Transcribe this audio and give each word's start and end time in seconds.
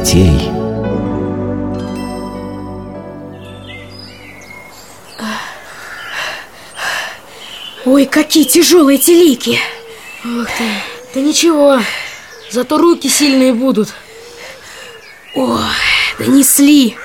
детей. 0.00 0.50
Ой, 7.84 8.06
какие 8.06 8.44
тяжелые 8.44 8.98
эти 8.98 9.10
лики! 9.10 9.58
Ох 10.24 10.46
ты, 10.46 10.64
да 11.14 11.20
ничего, 11.20 11.80
зато 12.50 12.78
руки 12.78 13.08
сильные 13.08 13.52
будут. 13.52 13.88
Ой, 15.34 15.60
донесли. 16.18 16.96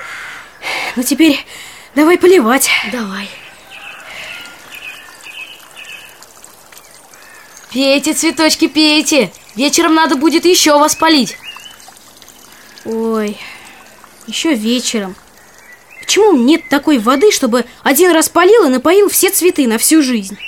Ну 0.96 1.02
теперь 1.02 1.44
давай 1.94 2.18
поливать. 2.18 2.68
Давай. 2.92 3.28
Пейте, 7.72 8.12
цветочки, 8.12 8.68
пейте. 8.68 9.32
Вечером 9.54 9.94
надо 9.94 10.16
будет 10.16 10.44
еще 10.44 10.78
вас 10.78 10.94
полить. 10.94 11.36
Ой, 12.86 13.36
еще 14.28 14.54
вечером. 14.54 15.16
Почему 16.00 16.36
нет 16.36 16.68
такой 16.70 16.98
воды, 16.98 17.32
чтобы 17.32 17.64
один 17.82 18.12
раз 18.12 18.28
полил 18.28 18.64
и 18.66 18.68
напоил 18.68 19.08
все 19.08 19.28
цветы 19.30 19.66
на 19.66 19.76
всю 19.76 20.02
жизнь? 20.04 20.38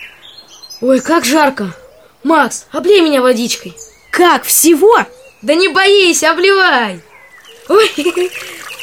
Ой, 0.80 1.00
как 1.00 1.24
жарко. 1.24 1.74
Макс, 2.22 2.66
облей 2.70 3.00
меня 3.00 3.22
водичкой. 3.22 3.76
Как, 4.12 4.44
всего? 4.44 5.04
Да 5.42 5.54
не 5.54 5.66
боись, 5.66 6.22
обливай. 6.22 7.00
Ой, 7.68 7.90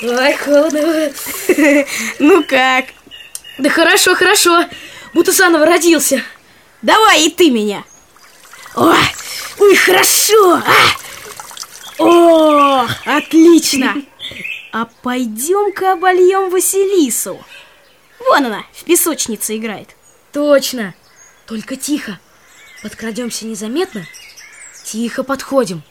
ой, 0.04 0.34
холодно. 0.34 1.13
Ну 2.20 2.44
как? 2.44 2.85
Да 3.58 3.70
хорошо, 3.70 4.16
хорошо. 4.16 4.66
Будто 5.13 5.32
заново 5.32 5.66
родился. 5.66 6.22
Давай 6.82 7.24
и 7.24 7.30
ты 7.30 7.49
меня. 7.49 7.85
Ой, 8.76 8.98
ой, 9.60 9.76
хорошо. 9.76 10.55
А! 10.55 11.05
О, 11.98 12.88
отлично. 13.05 13.96
А 14.71 14.85
пойдем-ка 15.01 15.93
обольем 15.93 16.49
Василису. 16.49 17.43
Вон 18.20 18.46
она, 18.46 18.63
в 18.74 18.84
песочнице 18.84 19.55
играет. 19.57 19.90
Точно. 20.34 20.93
Только 21.46 21.76
тихо. 21.76 22.20
Подкрадемся 22.82 23.46
незаметно. 23.46 24.05
Тихо 24.84 25.24
подходим. 25.24 25.82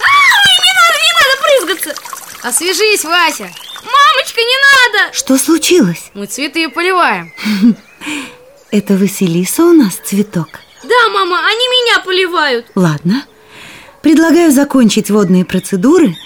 Ай, 0.00 0.56
не 0.64 0.72
надо, 0.78 0.98
не 1.02 1.12
надо 1.18 1.76
прызгаться. 1.76 2.48
Освежись, 2.48 3.04
Вася. 3.04 3.50
Мамочка, 3.82 4.40
не 4.40 4.56
надо. 5.02 5.12
Что 5.12 5.36
случилось? 5.38 6.10
Мы 6.14 6.26
цветы 6.26 6.68
поливаем. 6.68 7.34
Это 8.70 8.94
Василиса 8.94 9.64
у 9.64 9.72
нас 9.72 9.96
цветок? 9.96 10.60
Да, 10.84 11.08
мама, 11.10 11.40
они 11.40 11.68
меня 11.68 12.00
поливают. 12.00 12.66
Ладно. 12.74 13.24
Предлагаю 14.08 14.50
закончить 14.50 15.10
водные 15.10 15.44
процедуры 15.44 16.16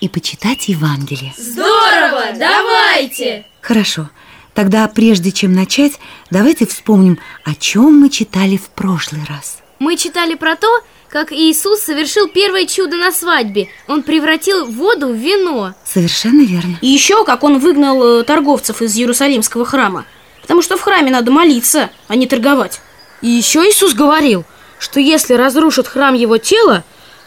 и 0.00 0.08
почитать 0.08 0.66
Евангелие. 0.66 1.32
Здорово, 1.38 2.24
давайте. 2.36 3.46
Хорошо. 3.60 4.10
Тогда, 4.52 4.88
прежде 4.88 5.30
чем 5.30 5.52
начать, 5.52 5.92
давайте 6.32 6.66
вспомним, 6.66 7.20
о 7.44 7.54
чем 7.54 8.00
мы 8.00 8.10
читали 8.10 8.56
в 8.56 8.68
прошлый 8.70 9.20
раз. 9.28 9.58
Мы 9.78 9.96
читали 9.96 10.34
про 10.34 10.56
то, 10.56 10.66
как 11.08 11.30
Иисус 11.30 11.82
совершил 11.82 12.26
первое 12.26 12.66
чудо 12.66 12.96
на 12.96 13.12
свадьбе. 13.12 13.68
Он 13.86 14.02
превратил 14.02 14.66
воду 14.66 15.10
в 15.10 15.14
вино. 15.14 15.72
Совершенно 15.84 16.42
верно. 16.42 16.78
И 16.80 16.88
еще, 16.88 17.24
как 17.24 17.44
он 17.44 17.60
выгнал 17.60 18.02
э, 18.02 18.24
торговцев 18.24 18.82
из 18.82 18.96
Иерусалимского 18.96 19.64
храма. 19.64 20.04
Потому 20.42 20.62
что 20.62 20.76
в 20.76 20.80
храме 20.80 21.12
надо 21.12 21.30
молиться, 21.30 21.90
а 22.08 22.16
не 22.16 22.26
торговать. 22.26 22.80
И 23.22 23.28
еще 23.28 23.60
Иисус 23.60 23.94
говорил, 23.94 24.44
что 24.80 24.98
если 24.98 25.34
разрушат 25.34 25.86
храм 25.86 26.14
его 26.14 26.38
тела, 26.38 26.82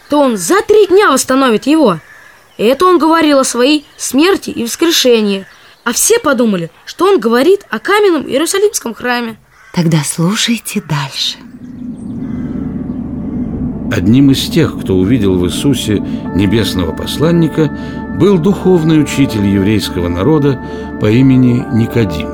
то 0.08 0.20
он 0.20 0.36
за 0.36 0.62
три 0.62 0.86
дня 0.86 1.10
восстановит 1.10 1.66
его. 1.66 1.98
И 2.56 2.64
это 2.64 2.86
он 2.86 2.98
говорил 2.98 3.38
о 3.38 3.44
своей 3.44 3.86
смерти 3.96 4.50
и 4.50 4.64
воскрешении. 4.64 5.46
А 5.84 5.92
все 5.92 6.18
подумали, 6.18 6.70
что 6.84 7.06
он 7.06 7.20
говорит 7.20 7.66
о 7.70 7.78
каменном 7.78 8.26
Иерусалимском 8.26 8.94
храме. 8.94 9.38
Тогда 9.72 9.98
слушайте 10.04 10.82
дальше. 10.82 11.38
Одним 13.90 14.30
из 14.30 14.48
тех, 14.48 14.78
кто 14.80 14.96
увидел 14.96 15.38
в 15.38 15.46
Иисусе 15.46 15.98
небесного 16.34 16.92
посланника, 16.92 17.70
был 18.18 18.38
духовный 18.38 19.00
учитель 19.00 19.46
еврейского 19.46 20.08
народа 20.08 20.60
по 21.00 21.06
имени 21.06 21.64
Никодим. 21.72 22.28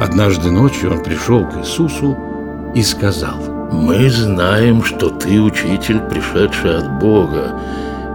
Однажды 0.00 0.50
ночью 0.50 0.92
он 0.92 1.04
пришел 1.04 1.46
к 1.46 1.58
Иисусу 1.58 2.16
и 2.74 2.82
сказал 2.82 3.49
«Мы 3.72 4.10
знаем, 4.10 4.82
что 4.82 5.10
ты 5.10 5.40
учитель, 5.40 6.00
пришедший 6.00 6.78
от 6.78 6.98
Бога, 6.98 7.54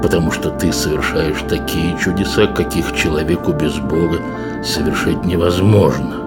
потому 0.01 0.31
что 0.31 0.49
ты 0.49 0.71
совершаешь 0.73 1.41
такие 1.47 1.97
чудеса, 1.97 2.47
каких 2.47 2.95
человеку 2.95 3.53
без 3.53 3.77
Бога 3.77 4.19
совершить 4.63 5.23
невозможно. 5.23 6.25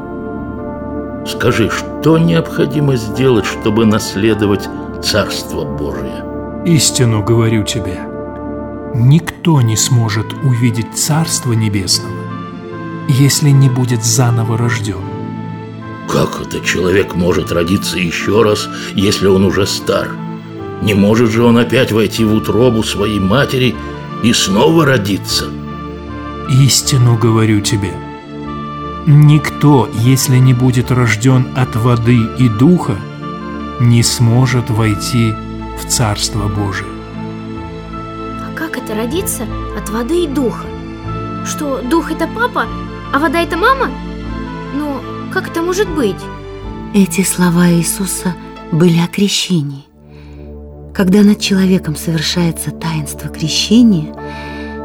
Скажи, 1.26 1.70
что 1.70 2.18
необходимо 2.18 2.96
сделать, 2.96 3.44
чтобы 3.44 3.84
наследовать 3.84 4.68
Царство 5.02 5.64
Божие? 5.64 6.24
Истину 6.64 7.22
говорю 7.22 7.64
тебе, 7.64 8.00
никто 8.94 9.60
не 9.60 9.76
сможет 9.76 10.32
увидеть 10.42 10.96
Царство 10.96 11.52
Небесного, 11.52 12.16
если 13.08 13.50
не 13.50 13.68
будет 13.68 14.04
заново 14.04 14.56
рожден. 14.56 15.07
Как 16.08 16.40
это 16.40 16.60
человек 16.60 17.14
может 17.14 17.52
родиться 17.52 17.98
еще 17.98 18.42
раз, 18.42 18.66
если 18.94 19.26
он 19.26 19.44
уже 19.44 19.66
стар? 19.66 20.08
Не 20.82 20.94
может 20.94 21.30
же 21.30 21.42
он 21.42 21.58
опять 21.58 21.92
войти 21.92 22.24
в 22.24 22.32
утробу 22.32 22.82
своей 22.82 23.20
матери 23.20 23.76
и 24.22 24.32
снова 24.32 24.86
родиться? 24.86 25.50
Истину 26.48 27.18
говорю 27.18 27.60
тебе, 27.60 27.92
никто, 29.06 29.86
если 29.92 30.38
не 30.38 30.54
будет 30.54 30.90
рожден 30.90 31.46
от 31.54 31.76
воды 31.76 32.18
и 32.38 32.48
духа, 32.48 32.96
не 33.78 34.02
сможет 34.02 34.70
войти 34.70 35.34
в 35.78 35.86
Царство 35.88 36.48
Божие. 36.48 36.88
А 37.92 38.54
как 38.56 38.78
это 38.78 38.94
родиться 38.94 39.46
от 39.78 39.90
воды 39.90 40.24
и 40.24 40.26
духа? 40.26 40.64
Что, 41.44 41.82
дух 41.82 42.10
это 42.10 42.26
папа, 42.34 42.66
а 43.12 43.18
вода 43.18 43.42
это 43.42 43.58
мама? 43.58 43.90
Как 45.32 45.48
это 45.50 45.62
может 45.62 45.88
быть? 45.90 46.16
Эти 46.94 47.22
слова 47.22 47.70
Иисуса 47.70 48.34
были 48.72 48.98
о 48.98 49.06
крещении. 49.08 49.84
Когда 50.94 51.22
над 51.22 51.38
человеком 51.38 51.96
совершается 51.96 52.70
таинство 52.70 53.28
крещения, 53.28 54.14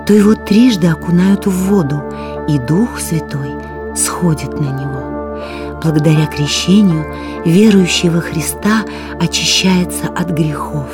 то 0.06 0.14
его 0.14 0.36
трижды 0.36 0.88
окунают 0.88 1.46
в 1.46 1.52
воду, 1.52 2.04
и 2.48 2.60
Дух 2.60 3.00
Святой 3.00 3.52
сходит 3.96 4.60
на 4.60 4.66
него. 4.66 5.80
Благодаря 5.82 6.28
крещению 6.28 7.06
верующий 7.46 8.10
во 8.10 8.20
Христа 8.20 8.84
очищается 9.20 10.08
от 10.08 10.30
грехов, 10.30 10.90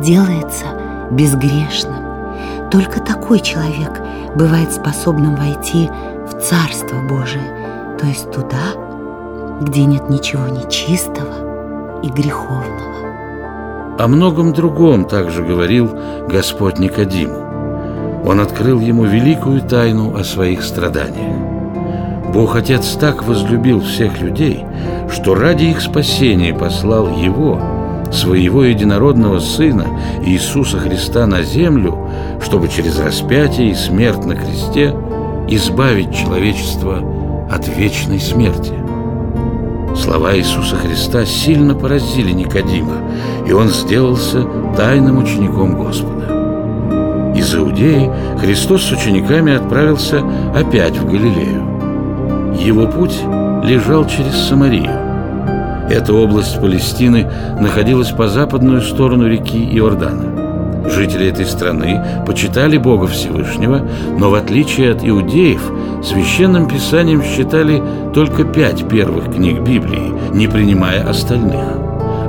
делается 0.00 0.66
безгрешным. 1.10 2.70
Только 2.70 3.00
такой 3.00 3.40
человек 3.40 4.00
бывает 4.36 4.72
способным 4.72 5.34
войти 5.34 5.88
в 5.88 6.40
Царство 6.40 7.00
Божие, 7.08 7.59
то 8.00 8.06
есть 8.06 8.30
туда, 8.30 9.60
где 9.60 9.84
нет 9.84 10.08
ничего 10.08 10.48
нечистого 10.48 12.00
и 12.02 12.08
греховного. 12.08 13.98
О 13.98 14.08
многом 14.08 14.54
другом 14.54 15.04
также 15.04 15.44
говорил 15.44 15.90
Господь 16.26 16.78
Никодиму. 16.78 18.22
Он 18.24 18.40
открыл 18.40 18.80
ему 18.80 19.04
великую 19.04 19.60
тайну 19.60 20.16
о 20.16 20.24
своих 20.24 20.62
страданиях. 20.62 22.32
Бог 22.32 22.56
Отец 22.56 22.96
так 22.98 23.22
возлюбил 23.24 23.82
всех 23.82 24.18
людей, 24.22 24.64
что 25.12 25.34
ради 25.34 25.64
их 25.64 25.82
спасения 25.82 26.54
послал 26.54 27.10
Его, 27.18 27.60
своего 28.10 28.64
единородного 28.64 29.40
Сына 29.40 29.86
Иисуса 30.24 30.78
Христа 30.78 31.26
на 31.26 31.42
землю, 31.42 32.08
чтобы 32.42 32.68
через 32.68 32.98
распятие 32.98 33.72
и 33.72 33.74
смерть 33.74 34.24
на 34.24 34.36
кресте 34.36 34.94
избавить 35.48 36.14
человечество 36.14 37.19
от 37.50 37.68
вечной 37.68 38.20
смерти. 38.20 38.72
Слова 39.96 40.36
Иисуса 40.36 40.76
Христа 40.76 41.24
сильно 41.24 41.74
поразили 41.74 42.32
Никодима, 42.32 42.96
и 43.46 43.52
он 43.52 43.68
сделался 43.68 44.44
тайным 44.76 45.18
учеником 45.18 45.74
Господа. 45.74 47.32
Из 47.34 47.54
Иудеи 47.54 48.10
Христос 48.38 48.84
с 48.84 48.92
учениками 48.92 49.54
отправился 49.54 50.22
опять 50.54 50.96
в 50.96 51.06
Галилею. 51.06 51.62
Его 52.58 52.86
путь 52.86 53.18
лежал 53.64 54.06
через 54.06 54.34
Самарию. 54.34 54.90
Эта 55.90 56.14
область 56.14 56.60
Палестины 56.60 57.28
находилась 57.60 58.10
по 58.10 58.28
западную 58.28 58.80
сторону 58.80 59.26
реки 59.26 59.58
Иордана. 59.76 60.88
Жители 60.88 61.28
этой 61.28 61.46
страны 61.46 62.00
почитали 62.26 62.76
Бога 62.76 63.06
Всевышнего, 63.06 63.82
но 64.18 64.30
в 64.30 64.34
отличие 64.34 64.92
от 64.92 65.04
иудеев, 65.04 65.62
священным 66.02 66.68
писанием 66.68 67.22
считали 67.22 67.82
только 68.14 68.44
пять 68.44 68.88
первых 68.88 69.34
книг 69.34 69.60
Библии, 69.60 70.12
не 70.34 70.48
принимая 70.48 71.08
остальных. 71.08 71.64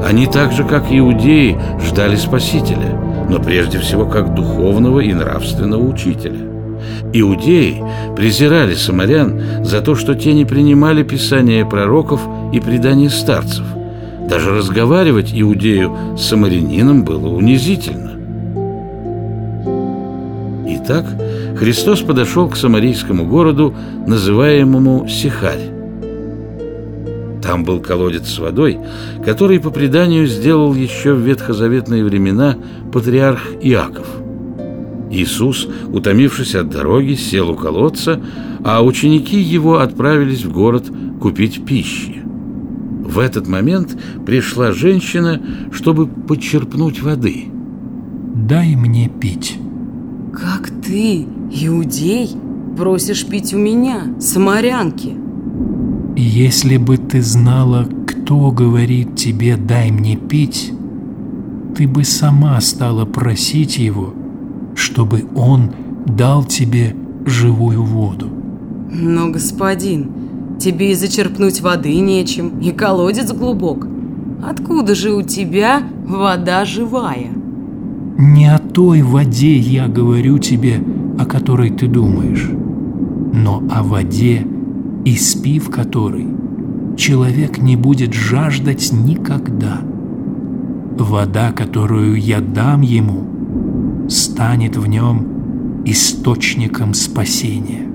Они 0.06 0.26
так 0.26 0.52
же, 0.52 0.64
как 0.64 0.86
иудеи, 0.90 1.58
ждали 1.86 2.16
Спасителя, 2.16 2.98
но 3.30 3.40
прежде 3.40 3.80
всего 3.80 4.06
как 4.06 4.34
духовного 4.34 5.00
и 5.00 5.14
нравственного 5.14 5.84
учителя. 5.84 6.40
Иудеи 7.14 7.84
презирали 8.16 8.74
самарян 8.74 9.64
за 9.64 9.82
то, 9.82 9.96
что 9.96 10.16
те 10.16 10.34
не 10.34 10.46
принимали 10.46 11.04
писания 11.04 11.66
пророков 11.66 12.22
и 12.52 12.60
предания 12.60 13.10
старцев. 13.10 13.66
Даже 14.28 14.52
разговаривать 14.52 15.32
иудею 15.34 15.96
с 16.18 16.22
самарянином 16.22 17.04
было 17.04 17.28
унизительно. 17.28 18.12
Итак, 20.68 21.06
Христос 21.62 22.02
подошел 22.02 22.50
к 22.50 22.56
самарийскому 22.56 23.28
городу, 23.28 23.72
называемому 24.08 25.08
Сихарь. 25.08 25.70
Там 27.40 27.64
был 27.64 27.80
колодец 27.82 28.30
с 28.30 28.40
водой, 28.40 28.80
который, 29.24 29.60
по 29.60 29.70
преданию, 29.70 30.26
сделал 30.26 30.74
еще 30.74 31.14
в 31.14 31.20
ветхозаветные 31.20 32.04
времена 32.04 32.58
патриарх 32.92 33.44
Иаков. 33.62 34.08
Иисус, 35.12 35.68
утомившись 35.94 36.56
от 36.56 36.72
дороги, 36.72 37.14
сел 37.14 37.52
у 37.52 37.56
колодца, 37.56 38.20
а 38.64 38.84
ученики 38.84 39.40
его 39.40 39.78
отправились 39.78 40.44
в 40.44 40.52
город 40.52 40.86
купить 41.22 41.64
пищи. 41.64 42.24
В 43.06 43.20
этот 43.20 43.48
момент 43.48 43.96
пришла 44.26 44.72
женщина, 44.72 45.40
чтобы 45.72 46.08
подчерпнуть 46.08 47.04
воды. 47.04 47.50
«Дай 48.34 48.76
мне 48.76 49.10
пить». 49.10 49.60
Как 50.34 50.70
ты, 50.82 51.28
иудей, 51.52 52.32
просишь 52.78 53.26
пить 53.26 53.54
у 53.54 53.58
меня, 53.58 54.16
самарянки? 54.20 55.16
Если 56.16 56.78
бы 56.78 56.98
ты 56.98 57.22
знала, 57.22 57.88
кто 58.08 58.52
говорит 58.52 59.16
тебе 59.16 59.58
«дай 59.58 59.92
мне 59.92 60.16
пить», 60.16 60.74
ты 61.76 61.88
бы 61.88 62.04
сама 62.04 62.60
стала 62.62 63.06
просить 63.06 63.78
его, 63.78 64.14
чтобы 64.76 65.24
он 65.36 65.72
дал 66.06 66.44
тебе 66.44 66.96
живую 67.26 67.84
воду. 67.84 68.28
Но, 68.92 69.30
господин, 69.30 70.12
тебе 70.60 70.92
и 70.92 70.96
зачерпнуть 70.96 71.62
воды 71.62 71.96
нечем, 72.00 72.60
и 72.60 72.72
колодец 72.72 73.32
глубок. 73.32 73.88
Откуда 74.44 74.96
же 74.96 75.14
у 75.14 75.22
тебя 75.22 75.82
вода 76.06 76.66
живая? 76.66 77.32
Не 78.18 78.54
о 78.54 78.60
той 78.60 79.02
воде 79.02 79.58
я 79.58 79.88
говорю 79.88 80.38
тебе, 80.40 80.84
о 81.22 81.26
которой 81.26 81.70
ты 81.70 81.88
думаешь, 81.88 82.50
но 83.34 83.64
о 83.70 83.84
воде, 83.84 84.46
испив 85.06 85.70
которой, 85.70 86.28
человек 86.98 87.60
не 87.60 87.76
будет 87.76 88.14
жаждать 88.14 88.92
никогда. 88.92 89.82
Вода, 90.98 91.52
которую 91.52 92.20
я 92.20 92.42
дам 92.42 92.82
ему, 92.82 94.10
станет 94.10 94.78
в 94.78 94.88
нем 94.88 95.84
источником 95.86 96.96
спасения. 96.96 97.88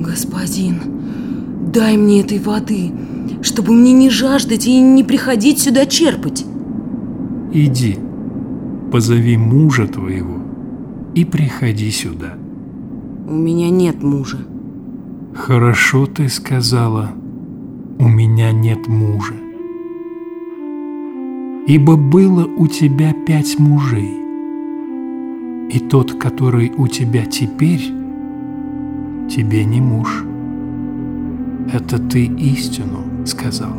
Господин, 0.00 0.76
дай 1.72 1.96
мне 1.96 2.20
этой 2.20 2.38
воды, 2.38 2.92
чтобы 3.42 3.72
мне 3.72 3.92
не 3.92 4.08
жаждать 4.08 4.66
и 4.66 4.80
не 4.80 5.02
приходить 5.02 5.58
сюда 5.58 5.86
черпать. 5.86 6.44
Иди, 7.52 7.98
позови 8.92 9.36
мужа 9.36 9.86
твоего 9.86 10.33
и 11.14 11.24
приходи 11.24 11.90
сюда. 11.90 12.34
У 13.28 13.34
меня 13.34 13.70
нет 13.70 14.02
мужа. 14.02 14.38
Хорошо 15.34 16.06
ты 16.06 16.28
сказала, 16.28 17.10
у 17.98 18.08
меня 18.08 18.52
нет 18.52 18.86
мужа. 18.86 19.34
Ибо 21.66 21.96
было 21.96 22.44
у 22.44 22.66
тебя 22.66 23.14
пять 23.26 23.58
мужей, 23.58 24.20
и 25.70 25.78
тот, 25.78 26.12
который 26.14 26.72
у 26.76 26.86
тебя 26.88 27.24
теперь, 27.24 27.90
тебе 29.30 29.64
не 29.64 29.80
муж. 29.80 30.24
Это 31.72 31.98
ты 31.98 32.26
истину 32.26 33.26
сказал. 33.26 33.72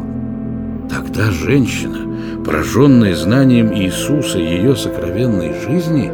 Тогда 0.89 1.31
женщина, 1.31 2.43
пораженная 2.43 3.15
знанием 3.15 3.73
Иисуса 3.73 4.39
и 4.39 4.43
ее 4.43 4.75
сокровенной 4.75 5.53
жизни, 5.61 6.11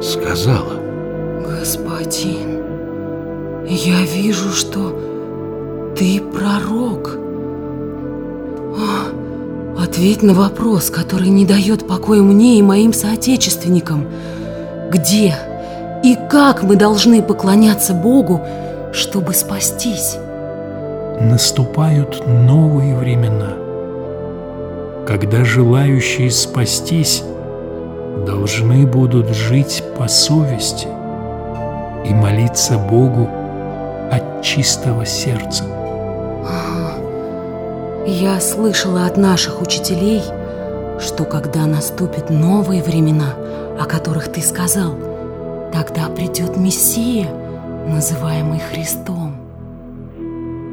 сказала, 0.00 0.80
Господин, 1.46 2.62
я 3.66 4.02
вижу, 4.02 4.50
что 4.50 4.98
ты 5.96 6.20
пророк. 6.20 7.18
О, 8.76 9.82
ответь 9.82 10.22
на 10.22 10.34
вопрос, 10.34 10.90
который 10.90 11.28
не 11.28 11.44
дает 11.44 11.86
покоя 11.86 12.22
мне 12.22 12.58
и 12.58 12.62
моим 12.62 12.92
соотечественникам. 12.92 14.06
Где 14.90 15.36
и 16.02 16.16
как 16.30 16.62
мы 16.62 16.76
должны 16.76 17.22
поклоняться 17.22 17.92
Богу, 17.94 18.40
чтобы 18.92 19.34
спастись? 19.34 20.16
Наступают 21.20 22.26
новые 22.26 22.96
времена, 22.96 23.52
когда 25.06 25.44
желающие 25.44 26.30
спастись 26.30 27.22
должны 28.26 28.86
будут 28.86 29.28
жить 29.34 29.82
по 29.98 30.08
совести 30.08 30.88
и 32.04 32.14
молиться 32.14 32.78
Богу 32.78 33.28
от 34.10 34.42
чистого 34.42 35.06
сердца. 35.06 35.64
Я 38.06 38.40
слышала 38.40 39.06
от 39.06 39.16
наших 39.16 39.62
учителей, 39.62 40.22
что 40.98 41.24
когда 41.24 41.66
наступят 41.66 42.30
новые 42.30 42.82
времена, 42.82 43.34
о 43.78 43.84
которых 43.84 44.32
ты 44.32 44.40
сказал, 44.40 44.94
тогда 45.72 46.08
придет 46.08 46.56
Мессия, 46.56 47.28
называемый 47.86 48.58
Христом. 48.58 49.36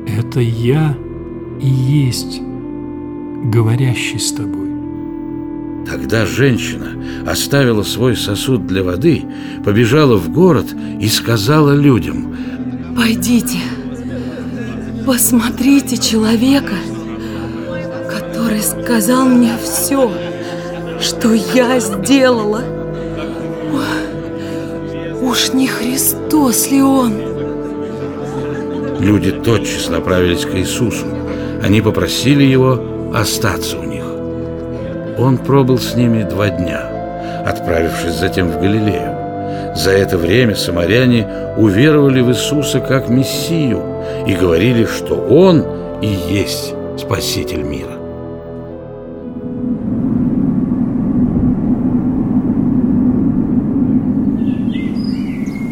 Это 0.08 0.40
я 0.40 0.96
и 1.62 1.68
есть 1.68 2.42
говорящий 3.46 4.20
с 4.20 4.32
тобой. 4.32 4.67
Тогда 5.90 6.26
женщина 6.26 6.88
оставила 7.26 7.84
свой 7.84 8.18
сосуд 8.18 8.68
для 8.68 8.84
воды, 8.84 9.24
побежала 9.64 10.18
в 10.18 10.30
город 10.30 10.66
и 11.00 11.08
сказала 11.08 11.74
людям, 11.74 12.36
Пойдите, 12.96 13.60
посмотрите 15.06 15.98
человека, 15.98 16.74
который 18.10 18.62
сказал 18.62 19.26
мне 19.26 19.54
все, 19.64 20.12
что 21.00 21.32
я 21.34 21.80
сделала. 21.80 22.64
Уж 25.22 25.54
не 25.54 25.68
Христос 25.68 26.72
ли 26.72 26.82
он? 26.82 27.14
Люди 29.00 29.32
тотчас 29.32 29.90
направились 29.90 30.46
к 30.46 30.56
Иисусу. 30.56 31.06
Они 31.62 31.82
попросили 31.82 32.44
его 32.44 33.14
остаться 33.14 33.78
у. 33.78 33.87
Он 35.18 35.40
пробыл 35.40 35.80
с 35.80 35.96
ними 35.96 36.24
два 36.24 36.50
дня, 36.50 37.44
отправившись 37.46 38.14
затем 38.14 38.50
в 38.52 38.60
Галилею. 38.60 39.76
За 39.76 39.92
это 39.92 40.18
время 40.18 40.56
самаряне 40.56 41.28
уверовали 41.58 42.22
в 42.22 42.30
Иисуса 42.30 42.80
как 42.80 43.10
Мессию 43.10 43.82
и 44.28 44.34
говорили, 44.36 44.86
что 44.86 45.16
Он 45.16 45.66
и 46.02 46.08
есть 46.08 46.74
Спаситель 47.00 47.64
мира. 47.64 47.94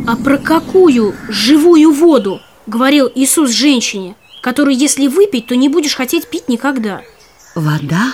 А 0.08 0.16
про 0.24 0.38
какую 0.38 1.14
живую 1.30 1.92
воду 1.92 2.40
говорил 2.68 3.12
Иисус 3.14 3.52
женщине, 3.52 4.16
которую, 4.42 4.76
если 4.76 5.08
выпить, 5.08 5.48
то 5.48 5.56
не 5.56 5.70
будешь 5.70 5.96
хотеть 5.96 6.28
пить 6.28 6.48
никогда? 6.48 7.02
Вода 7.56 8.14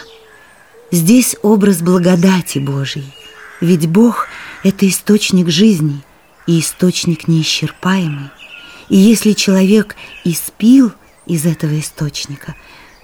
здесь 0.92 1.36
образ 1.42 1.82
благодати 1.82 2.60
Божией, 2.60 3.12
ведь 3.60 3.88
Бог– 3.88 4.28
это 4.64 4.88
источник 4.88 5.50
жизни 5.50 6.02
и 6.48 6.60
источник 6.60 7.28
неисчерпаемый. 7.28 8.30
И 8.90 8.98
если 8.98 9.34
человек 9.34 9.96
испил 10.24 10.92
из 11.26 11.46
этого 11.46 11.80
источника, 11.80 12.56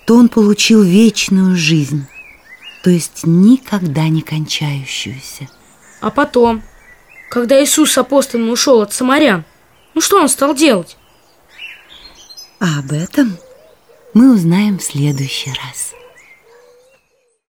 то 0.06 0.16
он 0.16 0.30
получил 0.30 0.84
вечную 0.84 1.56
жизнь, 1.56 2.06
то 2.84 2.90
есть 2.90 3.22
никогда 3.26 4.08
не 4.10 4.22
кончающуюся. 4.22 5.50
А 6.02 6.12
потом, 6.12 6.64
когда 7.30 7.62
Иисус 7.64 7.92
с 7.92 7.98
апостолами 7.98 8.50
ушел 8.50 8.82
от 8.82 8.94
самарян, 8.94 9.46
ну 9.94 10.02
что 10.02 10.22
он 10.22 10.30
стал 10.30 10.56
делать? 10.56 10.98
А 12.60 12.80
об 12.80 12.92
этом 12.92 13.38
мы 14.14 14.34
узнаем 14.34 14.80
в 14.80 14.84
следующий 14.84 15.52
раз. 15.52 15.97